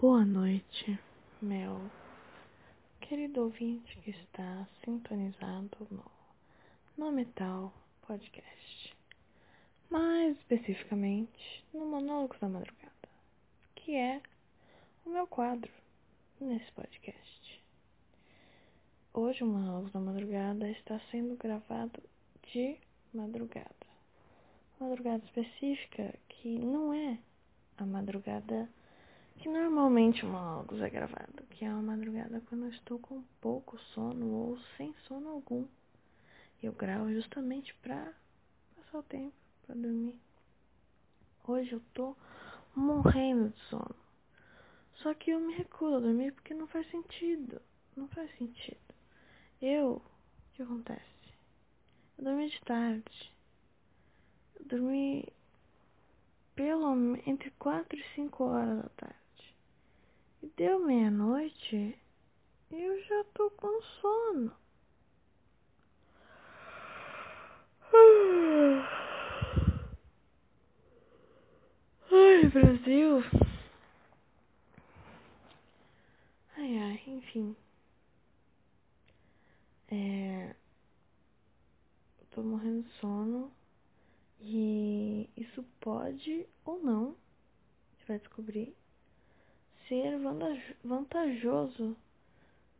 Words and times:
Boa 0.00 0.24
noite, 0.24 0.98
meu 1.42 1.78
querido 3.02 3.42
ouvinte 3.42 3.98
que 3.98 4.12
está 4.12 4.66
sintonizado 4.82 5.76
no, 5.90 6.10
no 6.96 7.12
Metal 7.12 7.70
Podcast. 8.06 8.96
Mais 9.90 10.38
especificamente 10.38 11.62
no 11.74 11.84
Monólogos 11.84 12.40
da 12.40 12.48
Madrugada, 12.48 13.08
que 13.74 13.94
é 13.94 14.22
o 15.04 15.10
meu 15.10 15.26
quadro 15.26 15.70
nesse 16.40 16.72
podcast. 16.72 17.62
Hoje 19.12 19.44
o 19.44 19.46
Monólogos 19.46 19.92
da 19.92 20.00
Madrugada 20.00 20.66
está 20.70 20.98
sendo 21.10 21.36
gravado 21.36 22.02
de 22.50 22.78
madrugada. 23.12 23.68
Madrugada 24.80 25.22
específica 25.26 26.14
que 26.26 26.58
não 26.58 26.94
é 26.94 27.18
a 27.76 27.84
madrugada 27.84 28.66
que 29.40 29.48
normalmente 29.48 30.26
o 30.26 30.28
monólogos 30.28 30.82
é 30.82 30.90
gravado, 30.90 31.42
que 31.48 31.64
é 31.64 31.70
uma 31.70 31.96
madrugada 31.96 32.42
quando 32.46 32.66
eu 32.66 32.70
estou 32.70 32.98
com 32.98 33.22
pouco 33.40 33.78
sono 33.94 34.30
ou 34.30 34.58
sem 34.76 34.94
sono 35.08 35.30
algum. 35.30 35.66
Eu 36.62 36.72
gravo 36.74 37.10
justamente 37.10 37.74
para 37.76 38.12
passar 38.76 38.98
o 38.98 39.02
tempo, 39.02 39.32
para 39.66 39.74
dormir. 39.74 40.20
Hoje 41.48 41.72
eu 41.72 41.80
tô 41.94 42.14
morrendo 42.76 43.48
de 43.48 43.60
sono. 43.62 43.96
Só 44.96 45.14
que 45.14 45.30
eu 45.30 45.40
me 45.40 45.54
recuso 45.54 45.96
a 45.96 46.00
dormir 46.00 46.32
porque 46.32 46.52
não 46.52 46.66
faz 46.66 46.86
sentido. 46.90 47.62
Não 47.96 48.08
faz 48.08 48.30
sentido. 48.36 48.94
Eu, 49.62 49.92
o 49.92 50.02
que 50.52 50.62
acontece? 50.62 51.00
Eu 52.18 52.24
dormi 52.24 52.50
de 52.50 52.60
tarde. 52.60 53.32
Eu 54.58 54.66
dormi 54.66 55.26
pelo 56.54 56.94
entre 57.26 57.50
4 57.52 57.98
e 57.98 58.04
5 58.14 58.44
horas 58.44 58.82
da 58.82 58.88
tarde. 58.90 59.19
Deu 60.56 60.78
meia-noite 60.80 61.98
e 62.70 62.74
eu 62.74 63.02
já 63.04 63.24
tô 63.34 63.50
com 63.50 63.82
sono. 64.00 64.52
Ai, 72.10 72.48
Brasil. 72.48 73.22
Ai, 76.56 76.78
ai, 76.78 77.02
enfim. 77.06 77.56
É. 79.90 80.54
Tô 82.30 82.42
morrendo 82.42 82.82
de 82.82 82.90
sono. 82.94 83.52
E 84.42 85.28
isso 85.36 85.62
pode 85.80 86.46
ou 86.64 86.82
não, 86.82 87.08
a 87.08 87.92
gente 87.92 88.08
vai 88.08 88.18
descobrir, 88.18 88.74
ser 89.90 90.20
vantajoso 90.84 91.96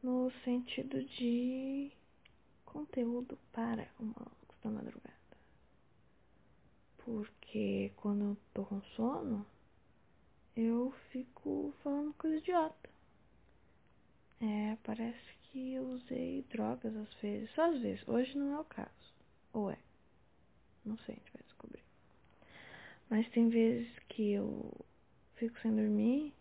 no 0.00 0.30
sentido 0.44 1.02
de 1.02 1.90
conteúdo 2.64 3.36
para 3.52 3.88
uma 3.98 4.14
da 4.62 4.70
madrugada. 4.70 5.10
Porque 6.98 7.90
quando 7.96 8.26
eu 8.26 8.36
tô 8.54 8.64
com 8.64 8.80
sono, 8.94 9.44
eu 10.56 10.94
fico 11.10 11.74
falando 11.82 12.14
coisa 12.14 12.36
idiota. 12.36 12.88
É, 14.40 14.78
parece 14.84 15.34
que 15.42 15.74
eu 15.74 15.82
usei 15.90 16.46
drogas 16.48 16.94
às 16.94 17.12
vezes. 17.14 17.50
Só 17.56 17.72
às 17.72 17.80
vezes. 17.80 18.06
Hoje 18.06 18.38
não 18.38 18.54
é 18.54 18.60
o 18.60 18.64
caso. 18.64 18.88
Ou 19.52 19.68
é? 19.68 19.78
Não 20.84 20.96
sei, 20.98 21.16
a 21.16 21.18
gente 21.18 21.32
vai 21.32 21.42
descobrir. 21.42 21.82
Mas 23.10 23.28
tem 23.30 23.48
vezes 23.48 23.90
que 24.08 24.30
eu 24.30 24.72
fico 25.34 25.58
sem 25.60 25.74
dormir 25.74 26.32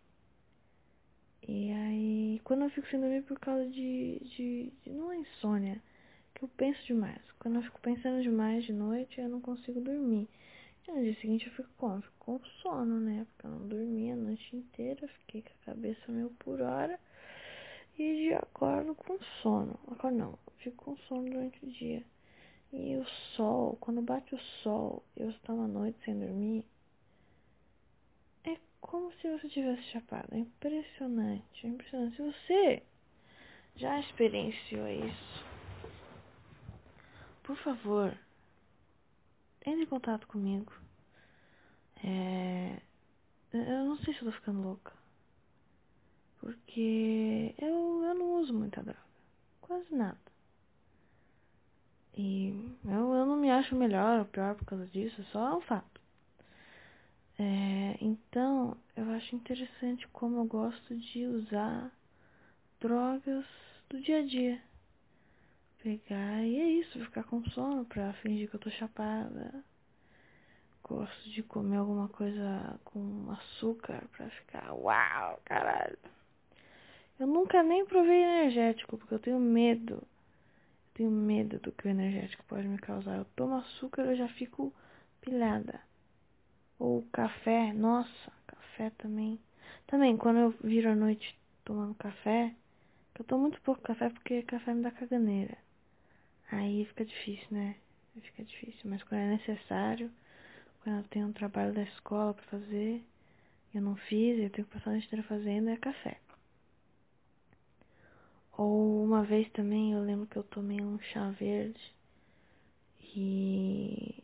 quando 2.50 2.64
eu 2.64 2.69
fico 2.72 2.88
sem 2.88 3.00
dormir 3.00 3.22
por 3.25 3.39
causa 3.39 3.64
de, 3.67 4.17
de, 4.22 4.73
de, 4.81 4.89
Não 4.89 5.11
é 5.11 5.17
insônia, 5.17 5.80
que 6.33 6.43
eu 6.43 6.49
penso 6.58 6.83
demais. 6.87 7.21
Quando 7.37 7.58
eu 7.58 7.61
fico 7.61 7.80
pensando 7.80 8.23
demais 8.23 8.65
de 8.65 8.73
noite, 8.73 9.21
eu 9.21 9.30
não 9.30 9.39
consigo 9.39 9.80
dormir. 9.80 10.27
E 10.88 10.92
no 10.92 10.99
dia 10.99 11.14
seguinte 11.21 11.45
eu 11.45 11.54
fico 11.54 11.70
como? 11.77 12.02
Fico 12.02 12.15
com 12.17 12.39
sono, 12.64 12.99
né? 12.99 13.27
Porque 13.30 13.45
eu 13.45 13.52
não 13.52 13.67
dormi 13.67 14.11
a 14.11 14.15
noite 14.15 14.55
inteira, 14.55 15.08
fiquei 15.08 15.43
com 15.43 15.49
a 15.49 15.65
cabeça 15.67 16.11
meio 16.11 16.32
por 16.39 16.59
hora. 16.59 16.99
E 17.99 18.27
já 18.32 18.39
acordo 18.39 18.95
com 18.95 19.20
sono. 19.43 19.80
Agora 19.86 20.15
não, 20.15 20.39
fico 20.58 20.86
com 20.86 20.98
sono 21.04 21.30
durante 21.30 21.64
o 21.64 21.70
dia. 21.70 22.04
E 22.73 22.98
o 22.98 23.05
sol, 23.36 23.77
quando 23.80 24.02
bate 24.02 24.33
o 24.33 24.39
sol, 24.64 25.04
eu 25.15 25.30
estou 25.30 25.55
uma 25.55 25.67
noite 25.67 25.99
sem 26.04 26.17
dormir, 26.17 26.65
como 28.81 29.11
se 29.13 29.29
você 29.29 29.49
tivesse 29.49 29.83
chapado. 29.83 30.27
É 30.31 30.37
impressionante, 30.37 31.65
é 31.65 31.69
impressionante. 31.69 32.15
Se 32.15 32.21
você 32.21 32.83
já 33.75 33.99
experienciou 33.99 34.87
isso, 34.87 35.45
por 37.43 37.57
favor, 37.57 38.17
entre 39.65 39.83
em 39.83 39.87
contato 39.87 40.27
comigo. 40.27 40.73
É, 42.03 42.79
eu 43.51 43.85
não 43.85 43.97
sei 43.97 44.13
se 44.13 44.21
eu 44.21 44.31
tô 44.31 44.37
ficando 44.37 44.61
louca. 44.61 44.93
Porque 46.39 47.53
eu, 47.57 48.03
eu 48.03 48.15
não 48.15 48.39
uso 48.39 48.53
muita 48.53 48.81
droga. 48.81 48.99
Quase 49.61 49.93
nada. 49.93 50.17
E 52.15 52.49
eu, 52.85 53.13
eu 53.13 53.25
não 53.25 53.35
me 53.35 53.49
acho 53.49 53.75
melhor 53.75 54.19
ou 54.19 54.25
pior 54.25 54.55
por 54.55 54.65
causa 54.65 54.85
disso, 54.87 55.23
só 55.25 55.49
é 55.49 55.55
um 55.55 55.61
fato. 55.61 55.98
É, 57.42 57.98
então, 58.02 58.76
eu 58.98 59.10
acho 59.11 59.33
interessante 59.33 60.05
como 60.10 60.39
eu 60.39 60.45
gosto 60.45 60.94
de 60.94 61.26
usar 61.26 61.89
drogas 62.82 63.45
do 63.89 64.02
dia 64.02 64.20
a 64.20 64.26
dia. 64.26 64.61
Pegar 65.82 66.44
e 66.44 66.60
é 66.60 66.70
isso, 66.70 67.00
ficar 67.05 67.23
com 67.23 67.42
sono 67.52 67.86
pra 67.86 68.11
fingir 68.16 68.50
que 68.50 68.58
eu 68.58 68.60
tô 68.60 68.70
chapada. 68.70 69.64
Gosto 70.83 71.30
de 71.30 71.42
comer 71.42 71.77
alguma 71.77 72.10
coisa 72.10 72.77
com 72.83 73.32
açúcar 73.32 74.04
pra 74.11 74.30
ficar 74.32 74.73
uau, 74.73 75.39
caralho. 75.45 75.98
Eu 77.17 77.26
nunca 77.27 77.64
nem 77.64 77.86
provei 77.86 78.21
energético, 78.21 78.98
porque 78.98 79.14
eu 79.14 79.20
tenho 79.20 79.39
medo. 79.39 79.94
Eu 79.94 80.94
tenho 80.94 81.11
medo 81.11 81.58
do 81.60 81.71
que 81.71 81.88
o 81.88 81.89
energético 81.89 82.44
pode 82.44 82.67
me 82.67 82.77
causar. 82.77 83.16
Eu 83.16 83.26
tomo 83.33 83.56
açúcar, 83.56 84.02
eu 84.04 84.17
já 84.17 84.27
fico 84.27 84.73
pilhada. 85.21 85.89
Ou 86.79 87.03
café, 87.11 87.73
nossa, 87.73 88.31
café 88.47 88.89
também. 88.91 89.39
Também, 89.85 90.17
quando 90.17 90.37
eu 90.39 90.51
viro 90.63 90.89
à 90.89 90.95
noite 90.95 91.37
tomando 91.63 91.93
café, 91.95 92.55
eu 93.17 93.25
tomo 93.25 93.41
muito 93.43 93.61
pouco 93.61 93.81
café 93.81 94.09
porque 94.09 94.41
café 94.43 94.73
me 94.73 94.81
dá 94.81 94.91
caganeira. 94.91 95.57
Aí 96.51 96.85
fica 96.85 97.05
difícil, 97.05 97.47
né? 97.51 97.75
Fica 98.21 98.43
difícil. 98.43 98.89
Mas 98.89 99.03
quando 99.03 99.21
é 99.21 99.29
necessário, 99.29 100.11
quando 100.83 100.97
eu 100.97 101.03
tenho 101.09 101.27
um 101.27 101.33
trabalho 101.33 101.73
da 101.73 101.83
escola 101.83 102.33
para 102.33 102.43
fazer, 102.45 103.03
eu 103.73 103.81
não 103.81 103.95
fiz, 103.95 104.39
eu 104.39 104.49
tenho 104.49 104.67
que 104.67 104.73
passar 104.73 104.89
a 104.91 104.93
noite 104.93 105.07
inteira 105.07 105.23
fazendo, 105.27 105.69
é 105.69 105.77
café. 105.77 106.19
Ou 108.57 109.03
uma 109.03 109.23
vez 109.23 109.49
também 109.51 109.93
eu 109.93 110.01
lembro 110.03 110.27
que 110.27 110.37
eu 110.37 110.43
tomei 110.43 110.81
um 110.81 110.99
chá 110.99 111.29
verde 111.31 111.81
e, 113.15 114.23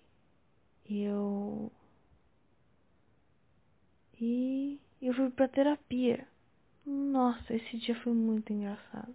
e 0.89 1.03
eu 1.03 1.72
e 4.25 5.08
eu 5.08 5.13
fui 5.13 5.30
pra 5.30 5.47
terapia. 5.47 6.28
Nossa, 6.86 7.53
esse 7.53 7.78
dia 7.78 7.96
foi 8.02 8.13
muito 8.13 8.52
engraçado. 8.52 9.13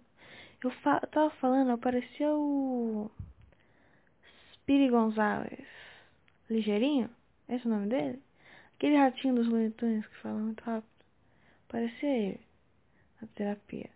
Eu, 0.63 0.71
fa 0.71 1.01
tava 1.01 1.29
falando, 1.31 1.71
aparecia 1.71 2.33
o 2.33 3.11
Spiri 4.53 4.89
Gonzalez. 4.89 5.67
Ligeirinho? 6.49 7.09
Esse 7.49 7.65
é 7.65 7.69
o 7.69 7.73
nome 7.73 7.87
dele? 7.87 8.21
Aquele 8.75 8.97
ratinho 8.97 9.35
dos 9.35 9.47
Looney 9.47 9.71
que 9.71 10.21
fala 10.21 10.39
muito 10.39 10.61
rápido. 10.63 11.05
Parecia 11.67 12.09
ele 12.09 12.41
na 13.21 13.27
terapia. 13.35 13.89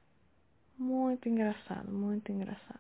Muito 0.78 1.30
engraçado, 1.30 1.92
muito 1.92 2.32
engraçado. 2.32 2.80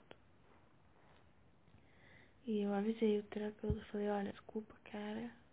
E 2.45 2.61
eu 2.61 2.73
avisei 2.73 3.19
o 3.19 3.23
terapeuta, 3.23 3.81
falei, 3.91 4.09
olha, 4.09 4.31
desculpa, 4.31 4.73
cara 4.91 5.44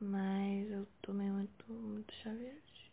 mas 0.00 0.70
eu 0.70 0.86
tomei 1.02 1.28
muito, 1.30 1.72
muito 1.72 2.12
chá 2.14 2.32
verde. 2.32 2.92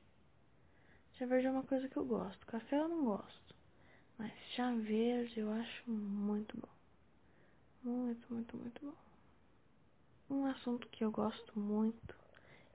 Chá 1.13 1.25
verde 1.25 1.47
é 1.47 1.51
uma 1.51 1.63
coisa 1.63 1.87
que 1.87 1.97
eu 1.97 2.05
gosto. 2.05 2.45
Café 2.47 2.79
eu 2.79 2.87
não 2.87 3.05
gosto. 3.05 3.55
Mas 4.17 4.31
chá 4.55 4.71
verde 4.71 5.39
eu 5.39 5.51
acho 5.51 5.89
muito 5.89 6.57
bom. 6.57 6.73
Muito, 7.83 8.33
muito, 8.33 8.57
muito 8.57 8.85
bom. 8.85 10.35
Um 10.35 10.45
assunto 10.45 10.87
que 10.89 11.03
eu 11.03 11.11
gosto 11.11 11.59
muito 11.59 12.15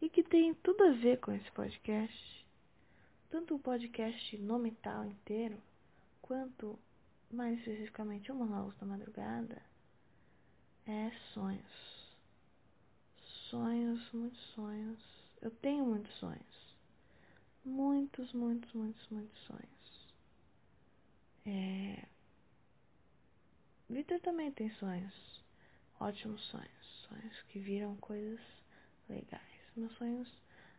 e 0.00 0.08
que 0.08 0.22
tem 0.22 0.54
tudo 0.54 0.84
a 0.84 0.92
ver 0.92 1.18
com 1.18 1.32
esse 1.32 1.50
podcast. 1.50 2.46
Tanto 3.28 3.56
o 3.56 3.58
podcast 3.58 4.38
no 4.38 4.58
metal 4.58 5.04
inteiro, 5.04 5.60
quanto 6.22 6.78
mais 7.30 7.58
especificamente 7.58 8.30
o 8.30 8.34
Monólogos 8.34 8.76
da 8.78 8.86
Madrugada, 8.86 9.62
é 10.86 11.10
sonhos 11.32 11.99
sonhos, 13.50 14.12
muitos 14.12 14.40
sonhos. 14.54 14.98
Eu 15.42 15.50
tenho 15.50 15.84
muitos 15.84 16.14
sonhos. 16.16 16.60
muitos, 17.64 18.32
muitos, 18.32 18.72
muitos, 18.72 19.08
muitos 19.10 19.38
sonhos. 19.40 20.14
É... 21.46 22.04
Victor 23.88 24.20
também 24.20 24.50
tem 24.52 24.70
sonhos, 24.74 25.42
ótimos 25.98 26.40
sonhos, 26.46 27.06
sonhos 27.08 27.42
que 27.48 27.58
viram 27.58 27.96
coisas 27.96 28.40
legais. 29.08 29.42
Meus 29.76 29.92
sonhos 29.96 30.28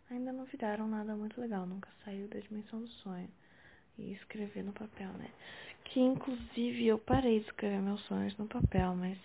ainda 0.10 0.32
não 0.32 0.46
viraram 0.46 0.88
nada 0.88 1.16
muito 1.16 1.40
legal, 1.40 1.66
nunca 1.66 1.90
saiu 2.06 2.28
da 2.30 2.40
dimensão 2.40 2.82
do 2.82 2.88
sonho 2.88 3.30
e 3.98 4.14
escrever 4.14 4.64
no 4.64 4.74
papel, 4.74 5.12
né? 5.14 5.30
Que 5.86 6.00
inclusive 6.00 6.88
eu 6.88 6.98
parei 6.98 7.40
de 7.40 7.46
escrever 7.48 7.82
meus 7.82 8.02
sonhos 8.06 8.36
no 8.38 8.48
papel, 8.48 8.96
mas 8.96 9.18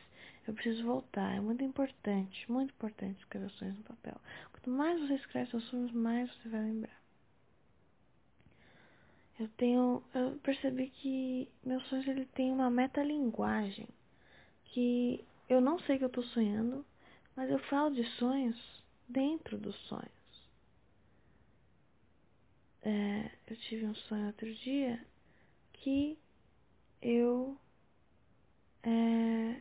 eu 0.46 0.54
preciso 0.54 0.84
voltar. 0.84 1.34
É 1.34 1.40
muito 1.40 1.62
importante, 1.64 2.50
muito 2.50 2.70
importante 2.70 3.18
escrever 3.18 3.50
sonhos 3.50 3.76
no 3.78 3.84
papel. 3.84 4.20
Quanto 4.52 4.70
mais 4.70 5.00
você 5.00 5.14
escreve 5.14 5.50
seus 5.50 5.64
sonhos, 5.64 5.92
mais 5.92 6.32
você 6.34 6.48
vai 6.48 6.62
lembrar. 6.62 7.00
Eu 9.38 9.48
tenho, 9.56 10.02
eu 10.14 10.38
percebi 10.42 10.88
que 10.88 11.48
meus 11.62 11.84
sonhos 11.88 12.06
ele 12.08 12.24
tem 12.26 12.50
uma 12.50 12.70
metalinguagem 12.70 13.88
que 14.66 15.22
eu 15.48 15.60
não 15.60 15.78
sei 15.80 15.98
que 15.98 16.04
eu 16.04 16.10
tô 16.10 16.22
sonhando, 16.22 16.84
mas 17.34 17.50
eu 17.50 17.58
falo 17.58 17.94
de 17.94 18.04
sonhos 18.12 18.56
dentro 19.08 19.58
dos 19.58 19.76
sonhos. 19.88 20.06
É, 22.82 23.30
eu 23.48 23.56
tive 23.56 23.84
um 23.84 23.94
sonho 23.94 24.28
outro 24.28 24.52
dia 24.54 25.04
que 25.72 26.16
eu 27.02 27.58
é, 28.82 29.60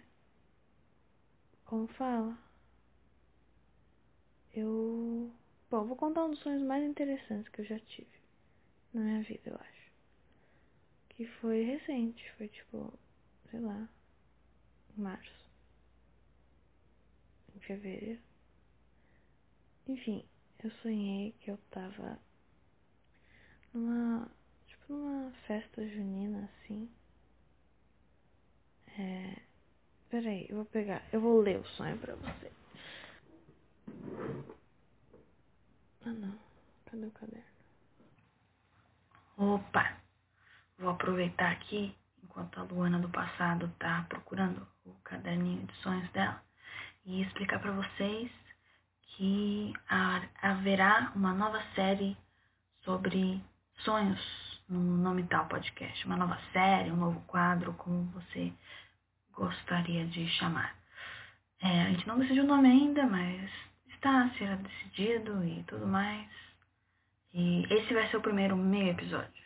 como 1.65 1.87
fala? 1.87 2.37
Eu. 4.53 5.31
Bom, 5.69 5.85
vou 5.85 5.95
contar 5.95 6.25
um 6.25 6.31
dos 6.31 6.39
sonhos 6.39 6.63
mais 6.63 6.83
interessantes 6.83 7.49
que 7.51 7.61
eu 7.61 7.65
já 7.65 7.79
tive 7.79 8.07
na 8.93 9.01
minha 9.01 9.21
vida, 9.23 9.49
eu 9.51 9.55
acho. 9.55 9.91
Que 11.09 11.25
foi 11.25 11.63
recente, 11.63 12.31
foi 12.37 12.47
tipo, 12.47 12.93
sei 13.51 13.59
lá, 13.59 13.89
em 14.97 15.01
março. 15.01 15.45
Em 17.55 17.59
fevereiro. 17.59 18.21
Enfim, 19.87 20.25
eu 20.63 20.71
sonhei 20.81 21.33
que 21.39 21.51
eu 21.51 21.57
tava 21.71 22.19
numa. 23.73 24.29
Tipo 24.67 24.93
numa 24.93 25.31
festa 25.47 25.87
junina 25.87 26.49
assim. 26.61 26.89
É. 28.97 29.44
Peraí, 30.09 30.45
eu 30.49 30.57
vou 30.57 30.65
pegar. 30.65 31.01
Eu 31.11 31.21
vou 31.21 31.41
ler 31.41 31.59
o 31.59 31.65
sonho 31.69 31.97
pra 31.97 32.15
você. 32.15 32.51
Ah 36.05 36.11
não. 36.13 36.37
Cadê 36.85 37.05
o 37.05 37.11
caderno? 37.11 37.45
Opa! 39.37 39.97
Vou 40.77 40.89
aproveitar 40.89 41.51
aqui, 41.51 41.95
enquanto 42.23 42.59
a 42.59 42.63
Luana 42.63 42.99
do 42.99 43.09
passado 43.09 43.73
tá 43.79 44.05
procurando 44.07 44.67
o 44.85 44.93
caderninho 45.03 45.65
de 45.65 45.73
sonhos 45.77 46.09
dela, 46.11 46.41
e 47.05 47.21
explicar 47.21 47.59
para 47.59 47.71
vocês 47.71 48.31
que 49.01 49.73
haverá 50.41 51.11
uma 51.15 51.33
nova 51.33 51.61
série 51.73 52.17
sobre 52.83 53.41
sonhos 53.79 54.21
no 54.69 54.79
Nome 54.79 55.23
Tal 55.27 55.47
Podcast. 55.47 56.05
Uma 56.05 56.17
nova 56.17 56.39
série, 56.51 56.91
um 56.91 56.97
novo 56.97 57.21
quadro, 57.21 57.73
como 57.73 58.03
você 58.11 58.53
gostaria 59.35 60.05
de 60.07 60.27
chamar. 60.29 60.75
É, 61.61 61.83
a 61.83 61.89
gente 61.91 62.07
não 62.07 62.19
decidiu 62.19 62.43
o 62.43 62.47
nome 62.47 62.69
ainda, 62.69 63.05
mas 63.05 63.49
está 63.89 64.23
a 64.23 64.29
ser 64.31 64.57
decidido 64.57 65.43
e 65.43 65.63
tudo 65.63 65.87
mais. 65.87 66.29
E 67.33 67.65
esse 67.69 67.93
vai 67.93 68.09
ser 68.09 68.17
o 68.17 68.21
primeiro 68.21 68.55
meio 68.55 68.91
episódio. 68.91 69.43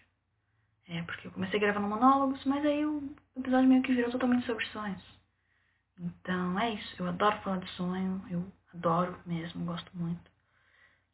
É, 0.88 1.02
porque 1.04 1.28
eu 1.28 1.32
comecei 1.32 1.60
gravando 1.60 1.88
monólogos, 1.88 2.44
mas 2.46 2.66
aí 2.66 2.86
o 2.86 3.16
episódio 3.36 3.70
meio 3.70 3.82
que 3.84 3.94
virou 3.94 4.12
totalmente 4.12 4.46
sobre 4.46 4.66
sonhos. 4.68 5.04
Então 6.00 6.60
é 6.60 6.72
isso. 6.74 6.96
Eu 7.00 7.08
adoro 7.10 7.38
falar 7.42 7.58
de 7.58 7.70
sonho, 7.72 8.24
eu 8.30 8.52
adoro 8.74 9.20
mesmo, 9.26 9.66
gosto 9.66 9.92
muito. 9.96 10.32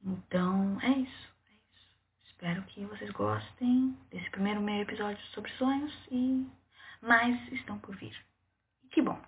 Então 0.03 0.79
é 0.81 0.89
isso. 0.89 1.29
É 1.49 1.53
isso. 1.53 1.87
Espero 2.25 2.61
que 2.63 2.85
vocês 2.85 3.11
gostem 3.11 3.97
desse 4.11 4.29
primeiro 4.31 4.61
meio 4.61 4.83
episódio 4.83 5.23
sobre 5.27 5.51
sonhos 5.53 5.93
e 6.11 6.47
mais 7.01 7.51
estão 7.51 7.77
por 7.79 7.95
vir. 7.95 8.15
Que 8.91 9.01
bom. 9.01 9.19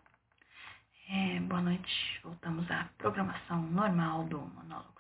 É, 1.10 1.40
boa 1.42 1.62
noite. 1.62 2.20
Voltamos 2.24 2.70
à 2.72 2.90
programação 2.98 3.62
normal 3.64 4.26
do 4.26 4.40
monólogo. 4.40 4.98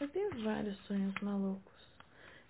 Eu 0.00 0.08
tenho 0.10 0.44
vários 0.44 0.78
sonhos 0.86 1.12
malucos. 1.20 1.74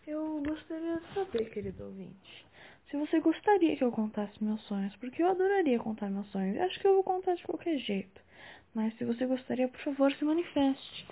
Eu 0.07 0.43
gostaria 0.47 1.01
de 1.01 1.15
saber, 1.15 1.51
querido 1.51 1.85
ouvinte, 1.85 2.47
se 2.91 2.97
você 2.99 3.21
gostaria 3.21 3.75
que 3.75 3.83
eu 3.83 3.91
contasse 3.91 4.43
meus 4.45 4.61
sonhos, 4.65 4.95
porque 4.97 5.23
eu 5.23 5.31
adoraria 5.31 5.79
contar 5.79 6.11
meus 6.11 6.27
sonhos. 6.31 6.61
Acho 6.61 6.79
que 6.79 6.87
eu 6.87 6.95
vou 6.95 7.03
contar 7.03 7.37
de 7.37 7.45
qualquer 7.45 7.79
jeito. 7.79 8.21
Mas 8.75 8.95
se 8.99 9.05
você 9.05 9.25
gostaria, 9.25 9.67
por 9.67 9.81
favor, 9.81 10.13
se 10.13 10.25
manifeste 10.27 11.09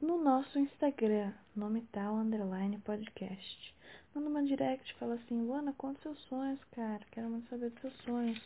no 0.00 0.22
nosso 0.22 0.58
Instagram, 0.58 1.32
nome 1.56 1.82
tal 1.92 2.14
underline 2.14 2.78
podcast. 2.78 3.74
Manda 4.14 4.28
uma 4.28 4.42
direct, 4.42 4.94
fala 4.94 5.14
assim, 5.14 5.42
Luana, 5.42 5.72
conta 5.72 6.00
seus 6.02 6.18
sonhos, 6.22 6.58
cara. 6.72 7.00
Quero 7.10 7.28
muito 7.28 7.48
saber 7.48 7.70
dos 7.70 7.80
seus 7.80 7.96
sonhos. 8.02 8.40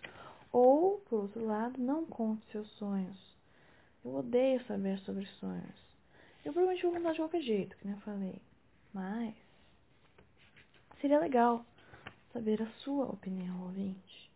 Ou, 0.53 0.99
por 1.01 1.23
outro 1.23 1.45
lado, 1.45 1.81
não 1.81 2.07
conte 2.07 2.45
seus 2.51 2.69
sonhos. 2.73 3.19
Eu 4.05 4.15
odeio 4.15 4.65
saber 4.67 4.99
sobre 5.01 5.27
sonhos. 5.41 5.85
Eu 6.45 6.53
provavelmente 6.53 6.83
vou 6.83 6.95
mudar 6.95 7.13
de 7.13 7.19
qualquer 7.19 7.43
jeito, 7.43 7.77
que 7.77 7.87
nem 7.87 7.97
eu 7.97 8.03
falei. 8.03 8.41
Mas 8.93 9.35
seria 11.01 11.19
legal 11.19 11.65
saber 12.33 12.63
a 12.63 12.71
sua 12.81 13.07
opinião, 13.07 13.63
ouvinte. 13.63 14.31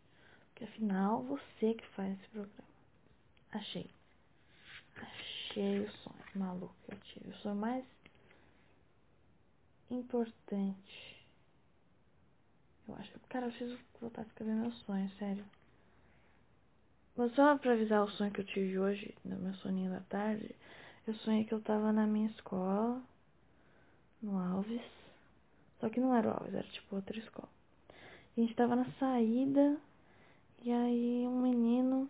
Porque 0.49 0.65
afinal, 0.65 1.23
você 1.23 1.75
que 1.75 1.87
faz 1.89 2.19
esse 2.19 2.29
programa. 2.31 2.69
Achei. 3.53 3.91
Achei 4.97 5.81
o 5.81 5.93
sonho 5.93 6.25
maluco 6.35 6.75
que 6.85 6.95
eu 6.95 6.99
tive. 7.01 7.31
O 7.31 7.37
sonho 7.37 7.57
mais 7.57 7.85
importante. 9.91 11.27
Eu 12.89 12.95
acho. 12.95 13.13
Cara, 13.29 13.47
eu 13.47 13.51
preciso 13.51 13.79
voltar 14.01 14.23
a 14.23 14.25
escrever 14.25 14.55
meus 14.55 14.77
sonhos, 14.81 15.13
sério. 15.19 15.45
Mas 17.17 17.35
só 17.35 17.59
pra 17.59 17.73
avisar 17.73 18.05
o 18.05 18.11
sonho 18.11 18.31
que 18.31 18.41
eu 18.41 18.47
tive 18.47 18.79
hoje, 18.79 19.15
no 19.25 19.37
meu 19.37 19.53
soninho 19.55 19.91
da 19.91 20.01
tarde. 20.01 20.55
Eu 21.07 21.15
sonhei 21.15 21.45
que 21.45 21.53
eu 21.53 21.61
tava 21.61 21.93
na 21.93 22.07
minha 22.07 22.31
escola, 22.31 23.03
no 24.23 24.39
Alves. 24.39 24.83
Só 25.81 25.89
que 25.89 26.01
não 26.01 26.15
era 26.15 26.29
o 26.29 26.33
Alves, 26.33 26.55
era 26.55 26.67
tipo 26.69 26.97
outra 26.97 27.19
escola. 27.19 27.49
E 28.37 28.41
a 28.41 28.45
gente 28.45 28.55
tava 28.55 28.77
na 28.77 28.85
saída, 29.01 29.77
e 30.63 30.71
aí 30.71 31.27
um 31.27 31.43
menino, 31.43 32.09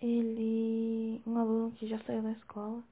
ele. 0.00 1.22
Um 1.26 1.38
aluno 1.38 1.72
que 1.72 1.86
já 1.86 1.98
saiu 2.00 2.22
da 2.22 2.32
escola, 2.32 2.82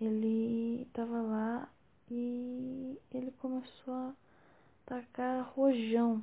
ele 0.00 0.86
tava 0.92 1.22
lá 1.22 1.68
e 2.14 2.98
ele 3.10 3.32
começou 3.32 3.94
a 3.94 4.14
tacar 4.84 5.50
rojão. 5.54 6.22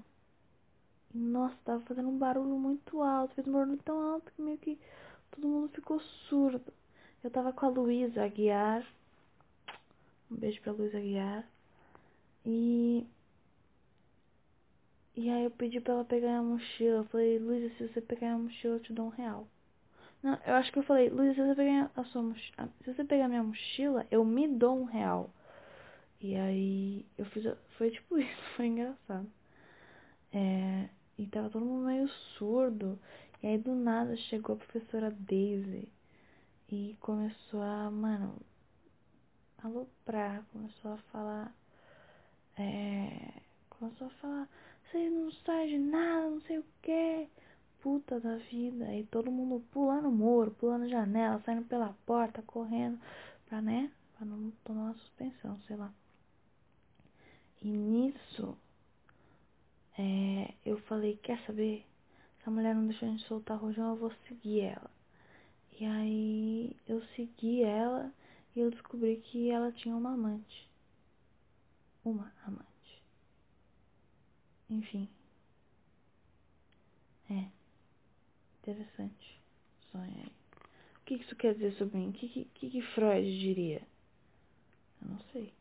E 1.14 1.18
nossa, 1.18 1.56
tava 1.66 1.82
fazendo 1.82 2.10
um 2.10 2.18
barulho 2.18 2.56
muito 2.60 3.02
alto, 3.02 3.34
fez 3.34 3.48
um 3.48 3.52
barulho 3.54 3.78
tão 3.78 4.00
alto 4.14 4.32
que 4.32 4.42
meio 4.42 4.58
que 4.60 4.80
todo 5.32 5.48
mundo 5.48 5.70
ficou 5.70 6.00
surdo. 6.00 6.72
Eu 7.24 7.32
tava 7.32 7.52
com 7.52 7.66
a 7.66 7.70
Luísa 7.70 8.24
Aguiar. 8.24 8.86
Um 10.30 10.36
beijo 10.36 10.62
pra 10.62 10.74
Luísa 10.74 11.00
Aguiar. 11.00 11.50
E. 12.46 13.06
E 15.16 15.30
aí 15.30 15.44
eu 15.44 15.52
pedi 15.52 15.82
pra 15.82 15.96
ela 15.96 16.06
pegar 16.06 16.38
a 16.38 16.44
mochila. 16.44 17.00
Eu 17.00 17.04
falei, 17.06 17.40
Luísa, 17.40 17.76
se 17.76 17.88
você 17.88 18.00
pegar 18.00 18.34
a 18.34 18.38
mochila, 18.38 18.76
eu 18.76 18.80
te 18.80 18.94
dou 18.94 19.08
um 19.08 19.10
real. 19.10 19.48
Não, 20.22 20.38
eu 20.46 20.54
acho 20.56 20.72
que 20.72 20.80
eu 20.80 20.84
falei, 20.84 21.10
Luísa, 21.10 21.34
se 21.34 21.48
você 21.48 21.56
pegar 21.56 21.92
a 21.96 22.04
sua 22.06 22.22
mochila. 22.22 22.70
Se 22.84 22.94
você 22.94 23.04
pegar 23.04 23.28
minha 23.28 23.44
mochila, 23.44 24.06
eu 24.12 24.24
me 24.24 24.48
dou 24.48 24.80
um 24.80 24.86
real. 24.86 25.32
E 26.22 26.36
aí 26.36 27.06
eu 27.18 27.26
fiz. 27.26 27.46
Foi 27.78 27.92
tipo 27.92 28.18
isso, 28.20 28.42
foi 28.56 28.68
engraçado. 28.68 29.28
É, 30.34 30.90
e 31.18 31.28
tava 31.28 31.50
todo 31.50 31.66
mundo 31.66 31.86
meio 31.88 32.08
surdo. 32.38 33.00
E 33.42 33.48
aí 33.48 33.58
do 33.58 33.74
nada 33.74 34.16
chegou 34.18 34.56
a 34.56 34.60
professora 34.60 35.12
Daisy 35.12 35.88
e 36.70 36.98
começou 37.00 37.62
a, 37.62 37.90
mano, 37.90 38.36
aloprar, 39.64 40.44
começou 40.52 40.94
a 40.94 40.98
falar, 41.12 41.56
é, 42.58 43.42
começou 43.70 44.08
a 44.08 44.10
falar, 44.12 44.50
você 44.84 45.10
não 45.10 45.32
sabe 45.32 45.70
de 45.70 45.78
nada, 45.78 46.30
não 46.30 46.42
sei 46.42 46.60
o 46.60 46.66
que, 46.82 47.28
puta 47.82 48.20
da 48.20 48.38
vida, 48.38 48.94
e 48.94 49.04
todo 49.06 49.32
mundo 49.32 49.64
pulando 49.72 50.12
muro, 50.12 50.52
pulando 50.52 50.90
janela, 50.90 51.42
saindo 51.46 51.66
pela 51.66 51.96
porta, 52.06 52.42
correndo, 52.44 53.00
pra, 53.48 53.62
né, 53.62 53.92
pra 54.18 54.26
não 54.26 54.52
tomar 54.64 54.84
uma 54.84 54.94
suspensão, 54.96 55.60
sei 55.62 55.76
lá. 55.76 55.92
E 57.62 57.68
nisso, 57.68 58.58
é, 59.98 60.54
eu 60.66 60.78
falei, 60.84 61.18
quer 61.18 61.40
saber? 61.46 61.86
Essa 62.40 62.50
mulher 62.50 62.74
não 62.74 62.88
deixou 62.88 63.08
a 63.08 63.12
gente 63.12 63.28
soltar 63.28 63.58
o 63.58 63.62
rojão, 63.62 63.90
eu 63.90 63.96
vou 63.98 64.12
seguir 64.28 64.62
ela. 64.62 64.90
E 65.80 65.86
aí 65.86 66.76
eu 66.88 67.02
segui 67.16 67.64
ela 67.64 68.14
e 68.56 68.60
eu 68.60 68.72
descobri 68.72 69.18
que 69.18 69.50
ela 69.50 69.72
tinha 69.72 69.96
uma 69.96 70.14
amante. 70.14 70.70
Uma 72.04 72.34
amante. 72.46 73.04
Enfim. 74.70 75.10
É. 77.30 77.46
Interessante. 78.62 79.42
Sonho 79.92 80.16
aí. 80.18 80.32
O 80.98 81.06
que 81.06 81.16
isso 81.16 81.36
quer 81.36 81.54
dizer 81.54 81.74
sobre 81.74 81.98
mim? 81.98 82.10
O 82.10 82.14
que, 82.14 82.46
que, 82.54 82.70
que 82.70 82.82
Freud 82.82 83.40
diria? 83.40 83.82
Eu 85.02 85.10
não 85.10 85.20
sei. 85.32 85.54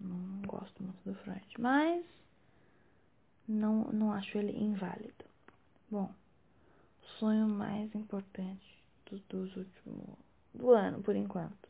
Não 0.00 0.42
gosto 0.42 0.82
muito 0.82 0.98
do 1.04 1.14
Freud. 1.14 1.46
Mas 1.58 2.04
não, 3.48 3.84
não 3.92 4.12
acho 4.12 4.36
ele 4.38 4.52
inválido. 4.52 5.24
Bom, 5.90 6.12
sonho 7.18 7.48
mais 7.48 7.94
importante 7.94 8.82
dos, 9.10 9.20
dos 9.22 9.56
últimos. 9.56 10.16
do 10.54 10.70
ano, 10.70 11.02
por 11.02 11.14
enquanto. 11.14 11.68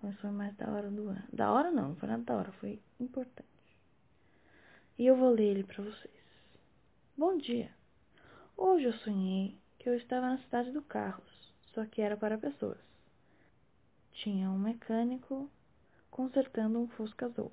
Foi 0.00 0.10
o 0.10 0.16
sonho 0.18 0.32
mais 0.32 0.54
da 0.56 0.70
hora 0.70 0.90
do 0.90 1.08
ano. 1.08 1.24
Da 1.32 1.52
hora 1.52 1.70
não, 1.70 1.88
não 1.88 1.96
foi 1.96 2.08
nada 2.08 2.22
da 2.22 2.36
hora, 2.36 2.52
foi 2.52 2.80
importante. 3.00 3.48
E 4.98 5.06
eu 5.06 5.16
vou 5.16 5.30
ler 5.30 5.50
ele 5.50 5.64
para 5.64 5.82
vocês. 5.82 6.14
Bom 7.16 7.36
dia. 7.36 7.70
Hoje 8.56 8.84
eu 8.84 8.92
sonhei 8.92 9.56
que 9.78 9.88
eu 9.88 9.94
estava 9.94 10.28
na 10.28 10.38
cidade 10.38 10.70
do 10.72 10.82
Carros, 10.82 11.52
só 11.72 11.84
que 11.84 12.00
era 12.00 12.16
para 12.16 12.38
pessoas. 12.38 12.78
Tinha 14.12 14.50
um 14.50 14.58
mecânico 14.58 15.50
consertando 16.10 16.78
um 16.78 16.88
Fusca 16.88 17.26
azul. 17.26 17.52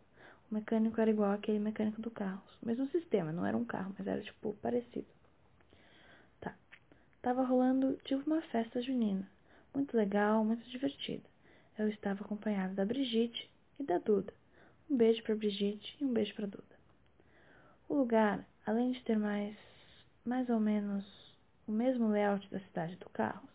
O 0.50 0.54
mecânico 0.54 1.00
era 1.02 1.10
igual 1.10 1.32
aquele 1.32 1.60
mecânico 1.60 2.02
do 2.02 2.12
carro. 2.12 2.42
Mesmo 2.62 2.88
sistema, 2.90 3.32
não 3.32 3.46
era 3.46 3.58
um 3.58 3.66
carro, 3.66 3.94
mas 3.98 4.08
era 4.08 4.22
tipo 4.22 4.54
parecido. 4.62 5.08
Tá. 6.40 6.56
Tava 7.22 7.44
rolando 7.44 8.00
tipo 8.04 8.24
uma 8.30 8.42
festa 8.42 8.82
junina. 8.82 9.28
Muito 9.74 9.98
legal, 9.98 10.44
muito 10.46 10.68
divertida. 10.70 11.24
Eu 11.78 11.90
estava 11.90 12.24
acompanhada 12.24 12.74
da 12.74 12.86
Brigitte 12.86 13.50
e 13.80 13.84
da 13.84 13.98
Duda. 13.98 14.34
Um 14.90 14.96
beijo 14.96 15.22
para 15.24 15.36
Brigitte 15.36 15.98
e 16.00 16.06
um 16.06 16.14
beijo 16.14 16.34
para 16.36 16.48
Duda. 16.48 16.64
O 17.90 17.96
lugar, 17.96 18.46
além 18.66 18.92
de 18.92 19.02
ter 19.04 19.18
mais 19.18 19.56
mais 20.24 20.50
ou 20.50 20.60
menos 20.60 21.06
o 21.68 21.72
mesmo 21.72 22.10
layout 22.10 22.50
da 22.50 22.60
cidade 22.60 22.96
do 22.96 23.10
carro, 23.10 23.48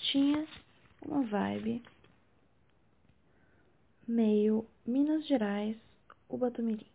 tinha 0.00 0.46
uma 1.02 1.22
vibe 1.22 1.82
meio 4.10 4.66
Minas 4.84 5.24
Gerais, 5.26 5.76
Ubatumirim. 6.28 6.86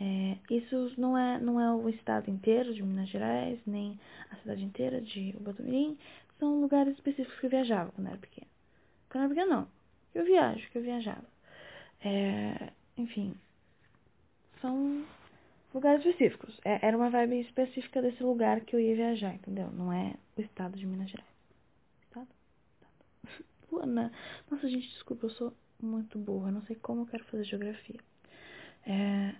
É, 0.00 0.38
isso 0.50 0.92
não 0.96 1.16
é, 1.16 1.38
não 1.38 1.60
é 1.60 1.72
o 1.74 1.88
estado 1.90 2.30
inteiro 2.30 2.74
de 2.74 2.82
Minas 2.82 3.10
Gerais, 3.10 3.60
nem 3.66 4.00
a 4.30 4.36
cidade 4.36 4.64
inteira 4.64 5.00
de 5.00 5.34
Ubatumirim. 5.36 5.98
São 6.38 6.60
lugares 6.60 6.94
específicos 6.94 7.38
que 7.38 7.46
eu 7.46 7.50
viajava 7.50 7.92
quando 7.92 8.06
era 8.08 8.16
pequena. 8.16 8.46
Quando 9.10 9.24
era 9.24 9.34
pequena, 9.34 9.56
não. 9.56 9.68
Eu 10.14 10.24
viajo, 10.24 10.70
que 10.70 10.78
eu 10.78 10.82
viajava. 10.82 11.24
É, 12.00 12.72
enfim, 12.96 13.34
são 14.60 15.04
lugares 15.74 16.04
específicos. 16.04 16.58
É, 16.64 16.86
era 16.86 16.96
uma 16.96 17.10
vibe 17.10 17.40
específica 17.40 18.00
desse 18.00 18.22
lugar 18.22 18.62
que 18.62 18.74
eu 18.74 18.80
ia 18.80 18.96
viajar, 18.96 19.34
entendeu? 19.34 19.70
Não 19.70 19.92
é 19.92 20.14
o 20.36 20.40
estado 20.40 20.78
de 20.78 20.86
Minas 20.86 21.10
Gerais. 21.10 21.28
Estado? 22.02 22.28
Luana. 23.70 24.10
Nossa, 24.50 24.68
gente, 24.68 24.88
desculpa, 24.88 25.26
eu 25.26 25.30
sou 25.30 25.52
muito 25.84 26.18
burra. 26.18 26.50
Não 26.50 26.62
sei 26.62 26.76
como 26.76 27.02
eu 27.02 27.06
quero 27.06 27.24
fazer 27.24 27.44
geografia. 27.44 28.00
É... 28.86 29.34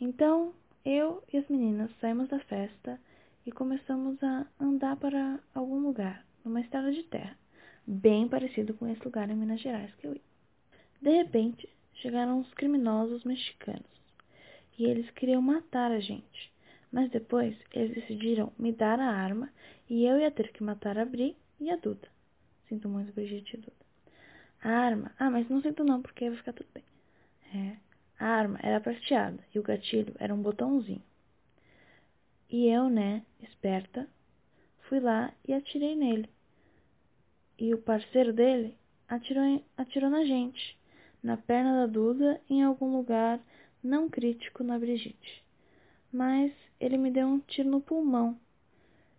Então, 0.00 0.54
eu 0.84 1.22
e 1.32 1.38
as 1.38 1.48
meninas 1.48 1.90
saímos 2.00 2.28
da 2.28 2.38
festa 2.40 3.00
e 3.46 3.52
começamos 3.52 4.22
a 4.22 4.46
andar 4.60 4.96
para 4.96 5.40
algum 5.54 5.80
lugar, 5.80 6.24
numa 6.44 6.60
estrada 6.60 6.92
de 6.92 7.02
terra, 7.04 7.36
bem 7.86 8.28
parecido 8.28 8.74
com 8.74 8.88
esse 8.88 9.04
lugar 9.04 9.28
em 9.30 9.36
Minas 9.36 9.60
Gerais 9.60 9.94
que 9.96 10.06
eu 10.06 10.14
ia. 10.14 10.20
De 11.00 11.10
repente, 11.10 11.68
chegaram 11.94 12.40
uns 12.40 12.52
criminosos 12.54 13.24
mexicanos 13.24 13.94
e 14.78 14.84
eles 14.84 15.10
queriam 15.10 15.42
matar 15.42 15.90
a 15.90 16.00
gente. 16.00 16.52
Mas 16.90 17.10
depois 17.10 17.56
eles 17.72 17.94
decidiram 17.94 18.52
me 18.58 18.72
dar 18.72 19.00
a 19.00 19.10
arma 19.10 19.50
e 19.88 20.04
eu 20.04 20.18
ia 20.18 20.30
ter 20.30 20.52
que 20.52 20.62
matar 20.62 20.96
a 20.96 21.04
Bri 21.04 21.36
e 21.60 21.70
a 21.70 21.76
Duda. 21.76 22.08
Sinto 22.68 22.88
muito, 22.88 23.12
Brigitte 23.12 23.56
e 23.56 23.60
Duda. 23.60 23.83
Arma. 24.64 25.12
Ah, 25.18 25.30
mas 25.30 25.48
não 25.48 25.60
sinto 25.60 25.84
não, 25.84 26.00
porque 26.00 26.28
vai 26.28 26.38
ficar 26.38 26.52
tudo 26.54 26.68
bem. 26.72 26.84
É. 27.54 27.76
A 28.18 28.26
arma 28.26 28.58
era 28.62 28.80
prateada 28.80 29.38
e 29.54 29.58
o 29.58 29.62
gatilho 29.62 30.14
era 30.18 30.34
um 30.34 30.40
botãozinho. 30.40 31.02
E 32.48 32.68
eu, 32.68 32.88
né, 32.88 33.22
esperta, 33.42 34.08
fui 34.88 35.00
lá 35.00 35.32
e 35.46 35.52
atirei 35.52 35.94
nele. 35.94 36.30
E 37.58 37.74
o 37.74 37.78
parceiro 37.78 38.32
dele 38.32 38.76
atirou, 39.08 39.62
atirou 39.76 40.08
na 40.08 40.24
gente, 40.24 40.78
na 41.22 41.36
perna 41.36 41.86
da 41.86 41.92
Duda, 41.92 42.40
em 42.48 42.62
algum 42.62 42.96
lugar 42.96 43.40
não 43.82 44.08
crítico 44.08 44.64
na 44.64 44.78
Brigitte. 44.78 45.44
Mas 46.12 46.52
ele 46.80 46.96
me 46.96 47.10
deu 47.10 47.26
um 47.26 47.40
tiro 47.40 47.68
no 47.68 47.80
pulmão 47.80 48.38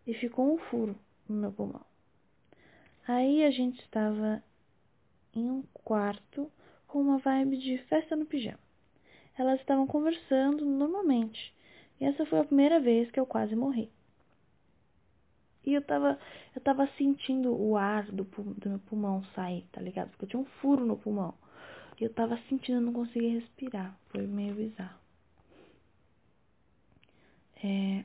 e 0.07 0.13
ficou 0.13 0.53
um 0.53 0.57
furo 0.57 0.95
no 1.27 1.35
meu 1.35 1.51
pulmão. 1.51 1.85
Aí 3.07 3.43
a 3.43 3.51
gente 3.51 3.79
estava 3.81 4.41
em 5.35 5.49
um 5.49 5.63
quarto 5.73 6.51
com 6.87 7.01
uma 7.01 7.17
vibe 7.17 7.57
de 7.57 7.77
festa 7.89 8.15
no 8.15 8.25
pijama. 8.25 8.59
Elas 9.37 9.59
estavam 9.59 9.85
conversando 9.85 10.65
normalmente, 10.65 11.53
e 11.99 12.05
essa 12.05 12.25
foi 12.25 12.39
a 12.39 12.45
primeira 12.45 12.79
vez 12.79 13.11
que 13.11 13.19
eu 13.19 13.25
quase 13.25 13.55
morri. 13.55 13.91
E 15.65 15.73
eu 15.73 15.81
tava, 15.81 16.19
eu 16.55 16.61
tava 16.61 16.87
sentindo 16.97 17.51
o 17.53 17.75
ar 17.75 18.05
do, 18.05 18.23
do 18.23 18.69
meu 18.69 18.79
pulmão 18.79 19.25
sair, 19.33 19.65
tá 19.71 19.81
ligado? 19.81 20.09
Porque 20.11 20.25
eu 20.25 20.29
tinha 20.29 20.41
um 20.41 20.45
furo 20.61 20.85
no 20.85 20.95
pulmão. 20.95 21.33
E 21.99 22.03
eu 22.03 22.13
tava 22.13 22.37
sentindo, 22.49 22.77
eu 22.77 22.81
não 22.81 22.93
conseguia 22.93 23.39
respirar. 23.39 23.97
Foi 24.09 24.27
meio 24.27 24.53
bizarro. 24.53 24.99
É, 27.63 28.03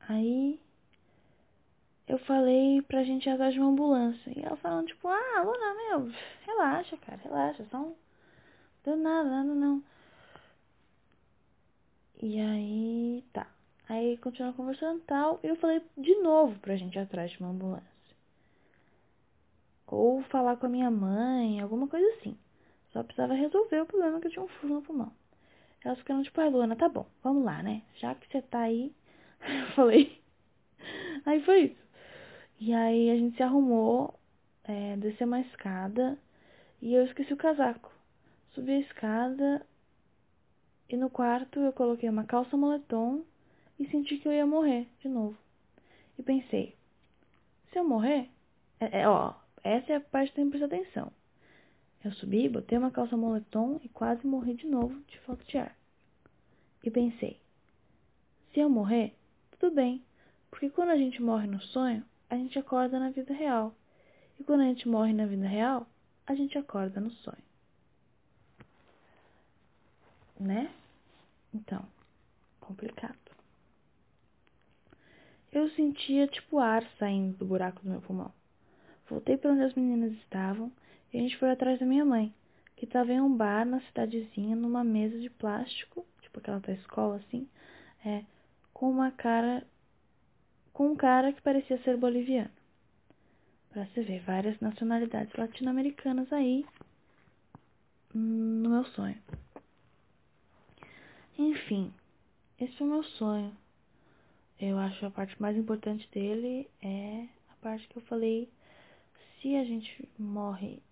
aí 0.00 0.60
eu 2.06 2.18
falei 2.18 2.82
pra 2.82 3.04
gente 3.04 3.26
ir 3.26 3.30
atrás 3.30 3.52
de 3.54 3.60
uma 3.60 3.70
ambulância. 3.70 4.32
E 4.36 4.42
ela 4.42 4.56
falando, 4.56 4.86
tipo, 4.86 5.08
ah, 5.08 5.42
Luna, 5.42 5.74
meu, 5.74 6.12
relaxa, 6.46 6.96
cara, 6.98 7.20
relaxa, 7.22 7.64
só 7.70 7.78
um. 7.78 7.94
Deu 8.84 8.96
nada, 8.96 9.28
nada 9.28 9.54
não. 9.54 9.82
E 12.22 12.40
aí, 12.40 13.24
tá. 13.32 13.46
Aí 13.88 14.16
continuou 14.18 14.54
conversando 14.54 14.98
e 14.98 15.02
tal. 15.02 15.40
E 15.42 15.48
eu 15.48 15.56
falei 15.56 15.82
de 15.96 16.14
novo 16.16 16.58
pra 16.60 16.76
gente 16.76 16.96
ir 16.96 17.00
atrás 17.00 17.30
de 17.30 17.40
uma 17.40 17.50
ambulância. 17.50 17.86
Ou 19.86 20.22
falar 20.24 20.56
com 20.56 20.66
a 20.66 20.68
minha 20.68 20.90
mãe, 20.90 21.60
alguma 21.60 21.86
coisa 21.88 22.06
assim. 22.14 22.36
Só 22.92 23.02
precisava 23.02 23.34
resolver 23.34 23.80
o 23.80 23.86
problema 23.86 24.20
que 24.20 24.26
eu 24.28 24.30
tinha 24.30 24.44
um 24.44 24.48
furo 24.48 24.74
no 24.74 24.82
pulmão. 24.82 25.12
Elas 25.84 25.98
ficaram 25.98 26.22
tipo, 26.22 26.40
ai 26.40 26.50
Luana, 26.50 26.74
tá 26.74 26.88
bom, 26.88 27.06
vamos 27.22 27.44
lá, 27.44 27.62
né? 27.62 27.82
Já 27.96 28.14
que 28.14 28.26
você 28.26 28.42
tá 28.42 28.60
aí, 28.60 28.92
eu 29.40 29.66
falei. 29.74 30.20
Aí 31.24 31.40
foi 31.42 31.64
isso. 31.66 31.85
E 32.58 32.72
aí 32.72 33.10
a 33.10 33.16
gente 33.16 33.36
se 33.36 33.42
arrumou, 33.42 34.18
é, 34.64 34.96
desceu 34.96 35.26
uma 35.26 35.40
escada 35.40 36.18
e 36.80 36.94
eu 36.94 37.04
esqueci 37.04 37.32
o 37.32 37.36
casaco. 37.36 37.92
Subi 38.54 38.72
a 38.72 38.80
escada 38.80 39.66
e 40.88 40.96
no 40.96 41.10
quarto 41.10 41.60
eu 41.60 41.72
coloquei 41.72 42.08
uma 42.08 42.24
calça 42.24 42.56
moletom 42.56 43.22
e 43.78 43.86
senti 43.88 44.16
que 44.16 44.26
eu 44.26 44.32
ia 44.32 44.46
morrer 44.46 44.88
de 45.00 45.08
novo. 45.08 45.36
E 46.18 46.22
pensei, 46.22 46.74
se 47.70 47.78
eu 47.78 47.86
morrer, 47.86 48.30
é, 48.80 49.02
é, 49.02 49.08
ó, 49.08 49.34
essa 49.62 49.92
é 49.92 49.96
a 49.96 50.00
parte 50.00 50.30
que 50.30 50.36
tem 50.36 50.50
que 50.50 50.56
prestar 50.58 50.74
atenção. 50.74 51.12
Eu 52.02 52.12
subi, 52.12 52.48
botei 52.48 52.78
uma 52.78 52.90
calça 52.90 53.16
moletom 53.18 53.78
e 53.82 53.88
quase 53.90 54.26
morri 54.26 54.54
de 54.54 54.66
novo 54.66 54.98
de 55.08 55.18
falta 55.20 55.44
de 55.44 55.58
ar. 55.58 55.76
E 56.82 56.90
pensei, 56.90 57.38
se 58.54 58.60
eu 58.60 58.70
morrer, 58.70 59.14
tudo 59.58 59.74
bem, 59.74 60.02
porque 60.50 60.70
quando 60.70 60.90
a 60.90 60.96
gente 60.96 61.20
morre 61.20 61.46
no 61.46 61.60
sonho, 61.60 62.02
a 62.28 62.36
gente 62.36 62.58
acorda 62.58 62.98
na 62.98 63.10
vida 63.10 63.32
real. 63.32 63.74
E 64.38 64.44
quando 64.44 64.62
a 64.62 64.64
gente 64.64 64.88
morre 64.88 65.12
na 65.12 65.26
vida 65.26 65.46
real, 65.46 65.86
a 66.26 66.34
gente 66.34 66.58
acorda 66.58 67.00
no 67.00 67.10
sonho. 67.10 67.44
Né? 70.38 70.70
Então, 71.54 71.84
complicado. 72.60 73.16
Eu 75.52 75.70
sentia 75.70 76.26
tipo 76.26 76.58
ar 76.58 76.84
saindo 76.98 77.38
do 77.38 77.46
buraco 77.46 77.82
do 77.82 77.88
meu 77.88 78.00
pulmão. 78.02 78.30
Voltei 79.08 79.36
para 79.36 79.52
onde 79.52 79.62
as 79.62 79.74
meninas 79.74 80.12
estavam 80.12 80.70
e 81.12 81.18
a 81.18 81.22
gente 81.22 81.38
foi 81.38 81.50
atrás 81.50 81.78
da 81.78 81.86
minha 81.86 82.04
mãe, 82.04 82.34
que 82.74 82.84
estava 82.84 83.12
em 83.12 83.20
um 83.20 83.34
bar 83.34 83.64
na 83.64 83.80
cidadezinha, 83.80 84.54
numa 84.54 84.84
mesa 84.84 85.18
de 85.18 85.30
plástico, 85.30 86.04
tipo 86.20 86.40
aquela 86.40 86.58
da 86.60 86.72
escola 86.72 87.16
assim, 87.16 87.48
é, 88.04 88.24
com 88.74 88.90
uma 88.90 89.10
cara 89.10 89.66
com 90.76 90.88
um 90.88 90.94
cara 90.94 91.32
que 91.32 91.40
parecia 91.40 91.82
ser 91.82 91.96
boliviano. 91.96 92.50
Para 93.70 93.86
se 93.86 94.02
ver 94.02 94.20
várias 94.24 94.60
nacionalidades 94.60 95.34
latino-americanas 95.34 96.30
aí 96.30 96.66
no 98.12 98.68
meu 98.68 98.84
sonho. 98.84 99.16
Enfim, 101.38 101.90
esse 102.60 102.76
foi 102.76 102.86
o 102.86 102.90
meu 102.90 103.02
sonho. 103.04 103.56
Eu 104.60 104.76
acho 104.78 105.06
a 105.06 105.10
parte 105.10 105.40
mais 105.40 105.56
importante 105.56 106.06
dele 106.10 106.68
é 106.82 107.26
a 107.48 107.54
parte 107.62 107.88
que 107.88 107.96
eu 107.96 108.02
falei. 108.02 108.46
Se 109.40 109.56
a 109.56 109.64
gente 109.64 110.06
morre 110.18 110.82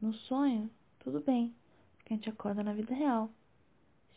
no 0.00 0.14
sonho, 0.14 0.70
tudo 1.00 1.18
bem, 1.18 1.52
porque 1.96 2.14
a 2.14 2.16
gente 2.16 2.30
acorda 2.30 2.62
na 2.62 2.72
vida 2.72 2.94
real. 2.94 3.28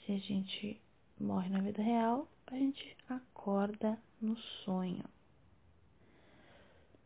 Se 0.06 0.12
a 0.12 0.20
gente 0.20 0.80
morre 1.20 1.50
na 1.50 1.62
vida 1.62 1.82
real, 1.82 2.28
a 2.48 2.56
gente 2.56 2.98
acorda 3.10 4.00
no 4.22 4.38
sonho. 4.38 5.04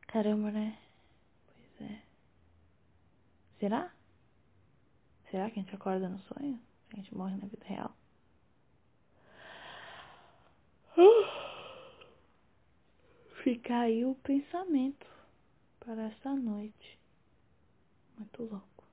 Caramba, 0.07 0.51
né? 0.51 0.77
Pois 1.47 1.81
é. 1.89 2.01
Será? 3.59 3.91
Será 5.29 5.49
que 5.49 5.59
a 5.59 5.63
gente 5.63 5.75
acorda 5.75 6.09
no 6.09 6.19
sonho? 6.19 6.59
A 6.91 6.95
gente 6.95 7.15
morre 7.15 7.37
na 7.37 7.47
vida 7.47 7.65
real? 7.65 7.95
Fica 13.43 13.79
aí 13.79 14.05
o 14.05 14.15
pensamento 14.15 15.07
para 15.79 16.07
esta 16.07 16.33
noite. 16.33 16.99
Muito 18.17 18.43
louco. 18.43 18.83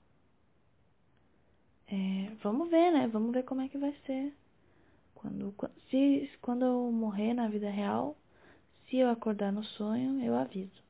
É, 1.88 2.34
vamos 2.42 2.68
ver, 2.68 2.92
né? 2.92 3.08
Vamos 3.08 3.32
ver 3.32 3.44
como 3.44 3.62
é 3.62 3.68
que 3.68 3.78
vai 3.78 3.94
ser. 4.04 4.34
Quando, 5.16 5.54
se, 5.90 6.30
quando 6.40 6.64
eu 6.64 6.92
morrer 6.92 7.34
na 7.34 7.48
vida 7.48 7.70
real, 7.70 8.16
se 8.88 8.98
eu 8.98 9.10
acordar 9.10 9.50
no 9.50 9.64
sonho, 9.64 10.22
eu 10.22 10.36
aviso. 10.36 10.82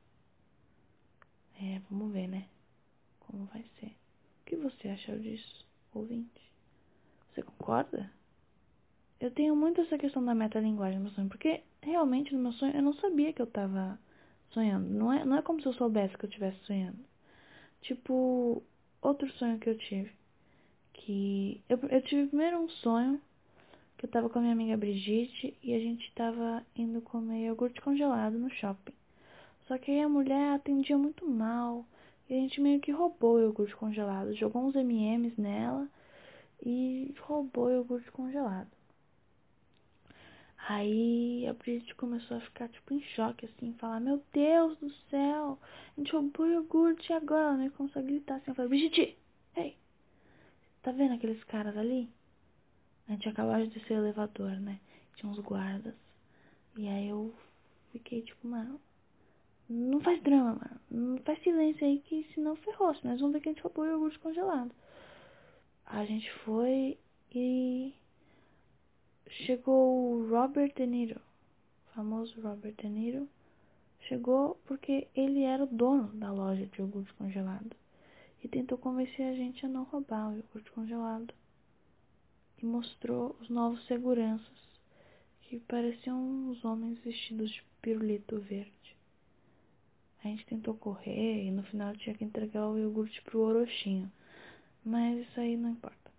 É, 1.59 1.81
vamos 1.89 2.11
ver, 2.11 2.27
né? 2.27 2.45
Como 3.21 3.45
vai 3.45 3.65
ser. 3.79 3.95
O 4.41 4.45
que 4.45 4.55
você 4.55 4.89
achou 4.89 5.17
disso, 5.17 5.65
ouvinte? 5.93 6.51
Você 7.31 7.41
concorda? 7.41 8.11
Eu 9.19 9.31
tenho 9.31 9.55
muito 9.55 9.81
essa 9.81 9.97
questão 9.97 10.23
da 10.23 10.35
metalinguagem 10.35 10.99
no 10.99 11.05
meu 11.05 11.13
sonho, 11.13 11.29
porque 11.29 11.63
realmente 11.81 12.35
no 12.35 12.41
meu 12.41 12.51
sonho 12.51 12.75
eu 12.75 12.83
não 12.83 12.93
sabia 12.95 13.33
que 13.33 13.41
eu 13.41 13.47
tava 13.47 13.99
sonhando. 14.51 14.87
Não 14.89 15.11
é, 15.11 15.25
não 15.25 15.37
é 15.37 15.41
como 15.41 15.61
se 15.61 15.67
eu 15.67 15.73
soubesse 15.73 16.17
que 16.17 16.25
eu 16.25 16.29
estivesse 16.29 16.59
sonhando. 16.65 16.99
Tipo, 17.81 18.61
outro 19.01 19.31
sonho 19.33 19.57
que 19.57 19.69
eu 19.69 19.77
tive. 19.77 20.11
Que 20.93 21.63
eu, 21.69 21.79
eu 21.89 22.01
tive 22.03 22.27
primeiro 22.27 22.59
um 22.59 22.69
sonho 22.69 23.21
que 23.97 24.05
eu 24.05 24.09
tava 24.09 24.29
com 24.29 24.37
a 24.37 24.41
minha 24.41 24.53
amiga 24.53 24.77
Brigitte 24.77 25.57
e 25.63 25.73
a 25.73 25.79
gente 25.79 26.11
tava 26.13 26.63
indo 26.75 27.01
comer 27.01 27.47
iogurte 27.47 27.81
congelado 27.81 28.37
no 28.37 28.49
shopping. 28.51 28.93
Só 29.67 29.77
que 29.77 29.91
aí 29.91 30.01
a 30.01 30.09
mulher 30.09 30.53
atendia 30.53 30.97
muito 30.97 31.27
mal 31.27 31.85
e 32.29 32.33
a 32.33 32.37
gente 32.37 32.61
meio 32.61 32.79
que 32.79 32.91
roubou 32.91 33.35
o 33.35 33.39
iogurte 33.39 33.75
congelado. 33.75 34.35
Jogou 34.35 34.63
uns 34.65 34.75
MMs 34.75 35.39
nela 35.39 35.89
e 36.63 37.13
roubou 37.21 37.65
o 37.65 37.71
iogurte 37.71 38.11
congelado. 38.11 38.69
Aí 40.69 41.47
a 41.47 41.53
Bridget 41.53 41.95
começou 41.95 42.37
a 42.37 42.41
ficar 42.41 42.67
tipo 42.67 42.93
em 42.93 43.01
choque, 43.01 43.45
assim, 43.45 43.73
falar, 43.79 44.01
meu 44.01 44.21
Deus 44.33 44.77
do 44.79 44.91
céu, 45.09 45.57
a 45.95 45.99
gente 45.99 46.11
roubou 46.11 46.45
iogurte 46.45 47.13
agora, 47.13 47.49
ela 47.49 47.57
nem 47.57 47.69
consegue 47.69 48.07
gritar 48.07 48.35
assim, 48.35 48.51
eu 48.51 48.55
falei, 48.55 48.69
Bridget, 48.69 49.17
ei, 49.55 49.77
tá 50.81 50.91
vendo 50.91 51.13
aqueles 51.13 51.41
caras 51.45 51.77
ali? 51.77 52.09
A 53.07 53.13
gente 53.13 53.29
acabou 53.29 53.55
de 53.57 53.67
descer 53.67 53.93
o 53.93 54.01
elevador, 54.01 54.51
né? 54.59 54.79
Tinha 55.15 55.31
uns 55.31 55.39
guardas. 55.39 55.95
E 56.77 56.87
aí 56.87 57.07
eu 57.07 57.33
fiquei 57.91 58.21
tipo, 58.21 58.47
mano, 58.47 58.79
não 59.69 59.99
faz 60.01 60.21
drama, 60.21 60.55
mano. 60.55 60.81
Não 61.15 61.17
faz 61.23 61.41
silêncio 61.41 61.85
aí 61.85 61.99
que 61.99 62.27
senão 62.33 62.55
ferrou. 62.57 62.93
Senão 62.95 63.13
nós 63.13 63.21
vamos 63.21 63.33
ver 63.33 63.41
que 63.41 63.49
a 63.49 63.51
gente 63.53 63.61
roubou 63.61 63.85
o 63.85 63.87
iogurte 63.87 64.19
congelado. 64.19 64.71
A 65.85 66.05
gente 66.05 66.29
foi 66.43 66.97
e 67.33 67.93
chegou 69.29 70.13
o 70.13 70.29
Robert 70.29 70.73
De 70.75 70.85
Niro, 70.85 71.21
famoso 71.93 72.39
Robert 72.41 72.75
De 72.75 72.89
Niro, 72.89 73.27
chegou 74.01 74.59
porque 74.65 75.07
ele 75.15 75.43
era 75.43 75.63
o 75.63 75.67
dono 75.67 76.07
da 76.13 76.31
loja 76.31 76.65
de 76.65 76.79
iogurte 76.79 77.13
congelado 77.13 77.75
e 78.43 78.47
tentou 78.47 78.77
convencer 78.77 79.27
a 79.27 79.33
gente 79.33 79.65
a 79.65 79.69
não 79.69 79.83
roubar 79.83 80.29
o 80.29 80.35
iogurte 80.35 80.71
congelado 80.71 81.33
e 82.61 82.65
mostrou 82.65 83.35
os 83.41 83.49
novos 83.49 83.85
seguranças 83.85 84.57
que 85.41 85.59
pareciam 85.59 86.49
os 86.49 86.63
homens 86.65 86.99
vestidos 86.99 87.51
de 87.51 87.63
pirulito 87.81 88.39
verde. 88.39 88.95
A 90.23 90.27
gente 90.27 90.45
tentou 90.45 90.73
correr 90.73 91.45
e 91.45 91.51
no 91.51 91.63
final 91.63 91.95
tinha 91.95 92.15
que 92.15 92.23
entregar 92.23 92.67
o 92.67 92.77
iogurte 92.77 93.21
pro 93.21 93.41
Orochinho, 93.41 94.11
mas 94.83 95.19
isso 95.19 95.39
aí 95.39 95.55
não 95.55 95.69
importa. 95.69 96.11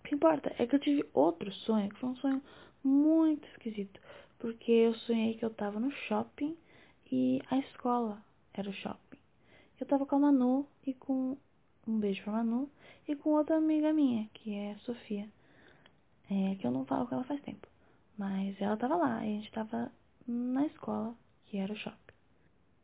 O 0.00 0.08
que 0.08 0.14
importa 0.14 0.54
é 0.58 0.66
que 0.66 0.74
eu 0.74 0.80
tive 0.80 1.08
outro 1.14 1.50
sonho, 1.50 1.88
que 1.88 1.98
foi 1.98 2.10
um 2.10 2.16
sonho 2.16 2.42
muito 2.82 3.48
esquisito. 3.48 3.98
Porque 4.38 4.70
eu 4.70 4.94
sonhei 4.94 5.34
que 5.34 5.44
eu 5.44 5.48
tava 5.48 5.80
no 5.80 5.90
shopping 5.90 6.54
e 7.10 7.40
a 7.50 7.58
escola 7.58 8.22
era 8.52 8.68
o 8.68 8.74
shopping. 8.74 9.18
Eu 9.80 9.86
tava 9.86 10.04
com 10.04 10.16
a 10.16 10.18
Manu 10.18 10.66
e 10.86 10.92
com. 10.92 11.38
Um 11.86 11.98
beijo 11.98 12.22
pra 12.22 12.32
Manu. 12.32 12.70
E 13.08 13.16
com 13.16 13.30
outra 13.30 13.56
amiga 13.56 13.92
minha, 13.92 14.28
que 14.34 14.52
é 14.54 14.72
a 14.72 14.78
Sofia. 14.80 15.28
É, 16.30 16.54
que 16.56 16.66
eu 16.66 16.70
não 16.70 16.84
falo 16.84 17.06
com 17.06 17.14
ela 17.14 17.24
faz 17.24 17.40
tempo. 17.42 17.66
Mas 18.16 18.60
ela 18.60 18.76
tava 18.76 18.96
lá 18.96 19.24
e 19.26 19.36
a 19.36 19.40
gente 19.40 19.52
tava 19.52 19.92
na 20.26 20.66
escola, 20.66 21.14
que 21.46 21.58
era 21.58 21.72
o 21.72 21.76
shopping. 21.76 21.98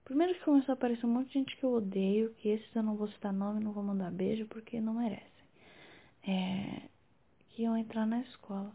Primeiro 0.04 0.34
que 0.34 0.44
começou 0.44 0.72
a 0.72 0.74
aparecer 0.74 1.06
um 1.06 1.10
monte 1.10 1.28
de 1.28 1.34
gente 1.34 1.56
que 1.56 1.64
eu 1.64 1.72
odeio, 1.72 2.34
que 2.34 2.48
esses 2.48 2.74
eu 2.74 2.82
não 2.82 2.96
vou 2.96 3.08
citar 3.08 3.32
nome, 3.32 3.62
não 3.62 3.72
vou 3.72 3.82
mandar 3.82 4.10
beijo, 4.10 4.46
porque 4.46 4.80
não 4.80 4.94
merecem. 4.94 5.24
É, 6.26 6.82
que 7.50 7.62
iam 7.62 7.76
entrar 7.76 8.06
na 8.06 8.20
escola. 8.20 8.72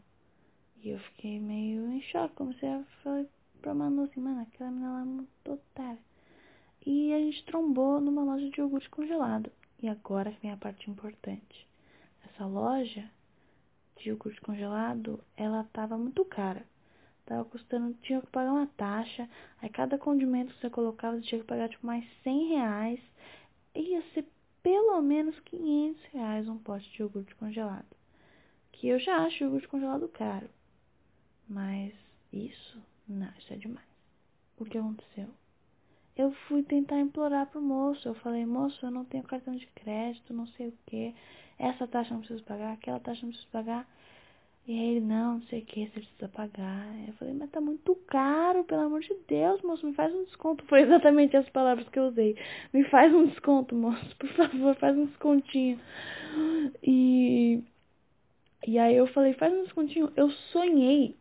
E 0.81 0.89
eu 0.89 0.99
fiquei 0.99 1.39
meio 1.39 1.91
em 1.91 2.01
choque. 2.03 2.35
Comecei 2.35 2.69
a 2.69 2.83
falar 3.03 3.25
pra 3.61 3.73
Manu 3.73 4.03
assim, 4.03 4.19
mano, 4.19 4.41
aquela 4.41 4.71
menina 4.71 4.93
lá 4.93 5.01
é 5.01 5.05
muito 5.05 5.51
otária. 5.51 5.99
E 6.85 7.11
a 7.13 7.19
gente 7.19 7.43
trombou 7.45 7.99
numa 7.99 8.23
loja 8.23 8.49
de 8.49 8.59
iogurte 8.59 8.89
congelado. 8.89 9.51
E 9.81 9.89
agora 9.89 10.31
vem 10.41 10.51
a 10.51 10.57
parte 10.57 10.89
importante. 10.89 11.67
Essa 12.23 12.45
loja 12.45 13.09
de 13.97 14.09
iogurte 14.09 14.41
congelado, 14.41 15.23
ela 15.37 15.63
tava 15.73 15.97
muito 15.97 16.23
cara. 16.25 16.65
Tava 17.25 17.43
custando, 17.45 17.95
tinha 18.01 18.21
que 18.21 18.27
pagar 18.27 18.51
uma 18.53 18.67
taxa. 18.67 19.27
Aí 19.61 19.69
cada 19.69 19.97
condimento 19.97 20.53
que 20.53 20.61
você 20.61 20.69
colocava, 20.69 21.17
você 21.17 21.23
tinha 21.23 21.41
que 21.41 21.47
pagar 21.47 21.69
tipo 21.69 21.85
mais 21.85 22.05
100 22.23 22.49
reais. 22.49 22.99
Ia 23.73 24.01
ser 24.13 24.25
pelo 24.61 25.01
menos 25.01 25.39
500 25.41 26.03
reais 26.13 26.47
um 26.47 26.57
pote 26.57 26.89
de 26.91 27.01
iogurte 27.01 27.33
congelado 27.35 27.95
que 28.75 28.89
eu 28.89 28.99
já 28.99 29.25
acho 29.25 29.43
iogurte 29.43 29.67
congelado 29.67 30.07
caro. 30.09 30.49
Mas 31.47 31.93
isso, 32.31 32.81
não, 33.07 33.31
isso 33.37 33.53
é 33.53 33.57
demais. 33.57 33.87
O 34.57 34.65
que 34.65 34.77
aconteceu? 34.77 35.29
Eu 36.17 36.31
fui 36.47 36.63
tentar 36.63 36.99
implorar 36.99 37.47
pro 37.47 37.61
moço. 37.61 38.07
Eu 38.07 38.15
falei, 38.15 38.45
moço, 38.45 38.85
eu 38.85 38.91
não 38.91 39.05
tenho 39.05 39.23
cartão 39.23 39.55
de 39.55 39.67
crédito, 39.67 40.33
não 40.33 40.47
sei 40.47 40.67
o 40.69 40.73
que. 40.87 41.13
Essa 41.59 41.87
taxa 41.87 42.13
não 42.13 42.19
preciso 42.19 42.43
pagar, 42.43 42.73
aquela 42.73 42.99
taxa 42.99 43.21
não 43.23 43.29
preciso 43.29 43.51
pagar. 43.51 43.87
E 44.67 44.71
aí 44.71 44.95
ele, 44.95 45.01
não, 45.01 45.35
não 45.35 45.41
sei 45.43 45.59
o 45.59 45.65
que, 45.65 45.85
você 45.85 45.99
precisa 45.99 46.27
pagar. 46.29 46.87
Eu 47.07 47.13
falei, 47.13 47.33
mas 47.35 47.51
tá 47.51 47.61
muito 47.61 47.93
caro, 48.07 48.63
pelo 48.63 48.81
amor 48.81 49.01
de 49.01 49.13
Deus, 49.27 49.61
moço, 49.61 49.85
me 49.85 49.93
faz 49.93 50.13
um 50.13 50.23
desconto. 50.23 50.65
Foi 50.65 50.81
exatamente 50.81 51.37
as 51.37 51.47
palavras 51.49 51.87
que 51.89 51.99
eu 51.99 52.07
usei. 52.07 52.35
Me 52.73 52.83
faz 52.85 53.13
um 53.13 53.27
desconto, 53.27 53.75
moço, 53.75 54.15
por 54.17 54.29
favor, 54.29 54.75
faz 54.75 54.97
um 54.97 55.05
descontinho. 55.05 55.79
E 56.81 57.61
e 58.67 58.79
aí 58.79 58.95
eu 58.95 59.05
falei, 59.07 59.33
faz 59.33 59.53
um 59.53 59.63
descontinho. 59.63 60.11
Eu 60.15 60.31
sonhei 60.51 61.15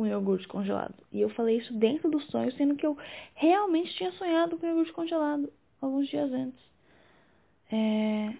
com 0.00 0.06
iogurte 0.06 0.48
congelado. 0.48 0.94
E 1.12 1.20
eu 1.20 1.28
falei 1.28 1.58
isso 1.58 1.74
dentro 1.74 2.10
do 2.10 2.18
sonho, 2.20 2.50
sendo 2.52 2.74
que 2.74 2.86
eu 2.86 2.96
realmente 3.34 3.94
tinha 3.96 4.10
sonhado 4.12 4.56
com 4.56 4.66
iogurte 4.66 4.94
congelado 4.94 5.52
alguns 5.78 6.08
dias 6.08 6.32
antes. 6.32 6.58
É, 7.70 8.34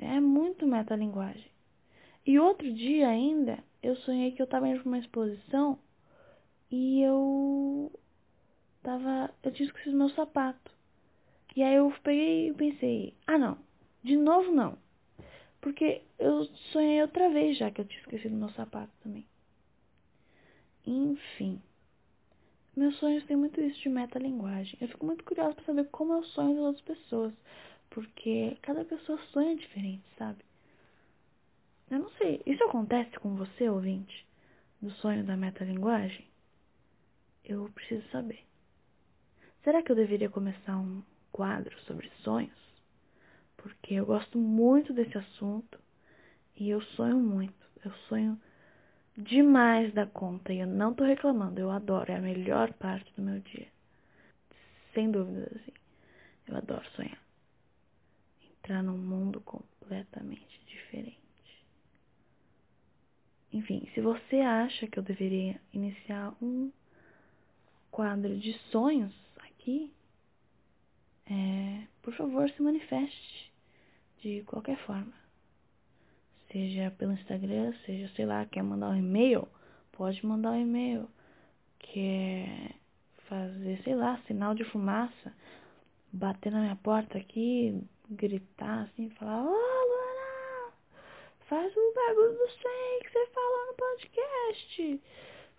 é 0.00 0.18
muito 0.18 0.66
metalinguagem. 0.66 1.48
E 2.26 2.40
outro 2.40 2.72
dia 2.74 3.08
ainda, 3.08 3.60
eu 3.80 3.94
sonhei 3.98 4.32
que 4.32 4.42
eu 4.42 4.48
tava 4.48 4.68
indo 4.68 4.80
pra 4.80 4.88
uma 4.88 4.98
exposição 4.98 5.78
e 6.72 7.02
eu 7.02 7.92
tava. 8.82 9.32
Eu 9.44 9.52
tinha 9.52 9.68
esquecido 9.68 9.96
meu 9.96 10.10
sapato. 10.10 10.72
E 11.54 11.62
aí 11.62 11.76
eu 11.76 11.94
peguei 12.02 12.48
e 12.48 12.52
pensei, 12.52 13.14
ah 13.28 13.38
não, 13.38 13.58
de 14.02 14.16
novo 14.16 14.50
não. 14.50 14.76
Porque 15.60 16.02
eu 16.18 16.46
sonhei 16.72 17.00
outra 17.00 17.30
vez 17.30 17.56
já 17.56 17.70
que 17.70 17.80
eu 17.80 17.84
tinha 17.84 18.00
esquecido 18.00 18.34
meu 18.34 18.48
sapato 18.50 18.90
também. 19.04 19.24
Enfim. 20.88 21.60
Meus 22.76 22.96
sonhos 22.96 23.24
têm 23.24 23.36
muito 23.36 23.60
isso 23.60 23.80
de 23.80 23.88
metalinguagem. 23.88 24.78
Eu 24.80 24.88
fico 24.88 25.04
muito 25.04 25.24
curiosa 25.24 25.54
para 25.54 25.64
saber 25.64 25.88
como 25.90 26.14
é 26.14 26.16
o 26.18 26.24
sonho 26.24 26.54
das 26.54 26.64
outras 26.64 26.84
pessoas. 26.84 27.34
Porque 27.90 28.56
cada 28.62 28.84
pessoa 28.84 29.18
sonha 29.32 29.56
diferente, 29.56 30.04
sabe? 30.16 30.44
Eu 31.90 31.98
não 31.98 32.10
sei. 32.12 32.40
Isso 32.46 32.62
acontece 32.64 33.18
com 33.18 33.34
você, 33.34 33.68
ouvinte? 33.68 34.26
Do 34.80 34.90
sonho 34.92 35.24
da 35.24 35.36
metalinguagem? 35.36 36.26
Eu 37.44 37.68
preciso 37.74 38.06
saber. 38.10 38.44
Será 39.64 39.82
que 39.82 39.90
eu 39.90 39.96
deveria 39.96 40.28
começar 40.28 40.78
um 40.78 41.02
quadro 41.32 41.76
sobre 41.80 42.10
sonhos? 42.22 42.68
porque 43.58 43.94
eu 43.94 44.06
gosto 44.06 44.38
muito 44.38 44.92
desse 44.94 45.18
assunto 45.18 45.78
e 46.56 46.70
eu 46.70 46.80
sonho 46.80 47.18
muito. 47.18 47.54
Eu 47.84 47.92
sonho 48.08 48.40
demais 49.18 49.92
da 49.92 50.06
conta 50.06 50.52
e 50.52 50.60
eu 50.60 50.66
não 50.66 50.94
tô 50.94 51.04
reclamando, 51.04 51.60
eu 51.60 51.70
adoro, 51.70 52.12
é 52.12 52.16
a 52.16 52.20
melhor 52.20 52.72
parte 52.74 53.12
do 53.14 53.22
meu 53.22 53.40
dia. 53.40 53.66
Sem 54.94 55.10
dúvidas, 55.10 55.48
assim. 55.56 55.72
Eu 56.46 56.56
adoro 56.56 56.88
sonhar. 56.90 57.18
Entrar 58.50 58.82
num 58.82 58.96
mundo 58.96 59.40
completamente 59.40 60.60
diferente. 60.66 61.18
Enfim, 63.52 63.88
se 63.92 64.00
você 64.00 64.36
acha 64.36 64.86
que 64.86 64.98
eu 64.98 65.02
deveria 65.02 65.60
iniciar 65.72 66.34
um 66.40 66.70
quadro 67.90 68.38
de 68.38 68.52
sonhos 68.70 69.14
aqui, 69.38 69.92
é, 71.26 71.86
por 72.02 72.14
favor, 72.14 72.48
se 72.50 72.62
manifeste 72.62 73.52
de 74.22 74.42
qualquer 74.44 74.78
forma. 74.84 75.12
Seja 76.50 76.90
pelo 76.92 77.12
Instagram, 77.12 77.74
seja, 77.84 78.08
sei 78.14 78.24
lá, 78.24 78.46
quer 78.46 78.62
mandar 78.62 78.88
um 78.90 78.96
e-mail, 78.96 79.46
pode 79.92 80.24
mandar 80.24 80.52
um 80.52 80.62
e-mail. 80.62 81.08
Quer 81.78 82.74
fazer, 83.28 83.80
sei 83.84 83.94
lá, 83.94 84.18
sinal 84.26 84.54
de 84.54 84.64
fumaça, 84.64 85.34
bater 86.10 86.50
na 86.50 86.60
minha 86.60 86.76
porta 86.76 87.18
aqui, 87.18 87.82
gritar 88.08 88.84
assim, 88.84 89.10
falar, 89.10 89.42
ô 89.42 89.50
Luana, 89.50 90.72
faz 91.40 91.70
o 91.76 91.94
bagulho 91.94 92.32
do 92.32 92.48
100 92.48 93.00
que 93.02 93.10
você 93.10 93.26
falou 93.26 93.66
no 93.66 93.74
podcast. 93.74 95.00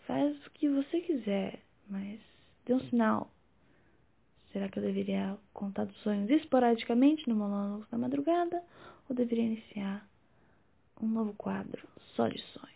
Faz 0.08 0.48
o 0.48 0.52
que 0.52 0.70
você 0.70 1.02
quiser, 1.02 1.60
mas 1.88 2.20
dê 2.66 2.74
um 2.74 2.80
sinal. 2.90 3.30
Será 4.52 4.68
que 4.68 4.80
eu 4.80 4.84
deveria 4.84 5.38
contar 5.54 5.86
dos 5.86 5.98
sonhos 5.98 6.28
esporadicamente 6.32 7.30
no 7.30 7.36
monólogo 7.36 7.86
da 7.92 7.98
madrugada? 8.00 8.64
Ou 9.08 9.16
deveria 9.16 9.46
iniciar 9.46 10.09
um 11.00 11.08
novo 11.08 11.34
quadro 11.34 11.88
só 12.16 12.28
de 12.28 12.42
sonhos? 12.54 12.70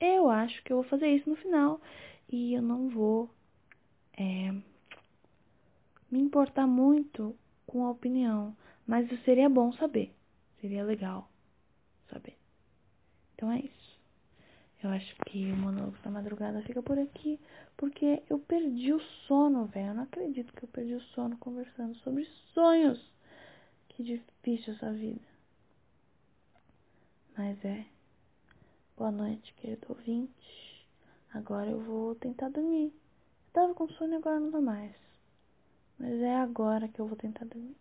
Eu 0.00 0.28
acho 0.28 0.62
que 0.62 0.72
eu 0.72 0.78
vou 0.78 0.84
fazer 0.84 1.08
isso 1.08 1.28
no 1.28 1.36
final 1.36 1.80
e 2.28 2.54
eu 2.54 2.62
não 2.62 2.88
vou 2.88 3.30
é, 4.16 4.52
me 6.10 6.20
importar 6.20 6.66
muito 6.66 7.36
com 7.66 7.84
a 7.84 7.90
opinião, 7.90 8.56
mas 8.86 9.08
seria 9.24 9.48
bom 9.48 9.72
saber, 9.72 10.14
seria 10.60 10.84
legal 10.84 11.28
saber. 12.08 12.36
Então 13.34 13.50
é 13.50 13.60
isso. 13.60 13.84
Eu 14.82 14.90
acho 14.90 15.16
que 15.24 15.50
o 15.50 15.56
monólogo 15.56 15.96
da 16.04 16.10
madrugada 16.10 16.60
fica 16.62 16.82
por 16.82 16.98
aqui, 16.98 17.40
porque 17.74 18.22
eu 18.28 18.38
perdi 18.38 18.92
o 18.92 19.00
sono, 19.26 19.64
velho. 19.64 19.88
Eu 19.88 19.94
não 19.94 20.02
acredito 20.02 20.52
que 20.52 20.62
eu 20.62 20.68
perdi 20.68 20.94
o 20.94 21.00
sono 21.00 21.38
conversando 21.38 21.94
sobre 21.96 22.26
sonhos. 22.52 23.00
Que 23.88 24.02
difícil 24.02 24.74
essa 24.74 24.92
vida. 24.92 25.33
Mas 27.36 27.64
é. 27.64 27.84
Boa 28.96 29.10
noite, 29.10 29.52
querido 29.54 29.86
ouvinte. 29.88 30.86
Agora 31.32 31.68
eu 31.68 31.80
vou 31.80 32.14
tentar 32.14 32.48
dormir. 32.48 32.92
Eu 33.46 33.52
tava 33.52 33.74
com 33.74 33.88
sono 33.88 34.12
e 34.12 34.16
agora 34.16 34.38
não 34.38 34.52
dá 34.52 34.60
mais. 34.60 34.94
Mas 35.98 36.12
é 36.20 36.36
agora 36.36 36.86
que 36.86 37.00
eu 37.00 37.08
vou 37.08 37.16
tentar 37.16 37.44
dormir. 37.46 37.76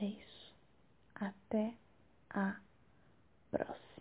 É 0.00 0.06
isso. 0.06 0.54
Até 1.14 1.74
a 2.30 2.56
próxima. 3.50 3.91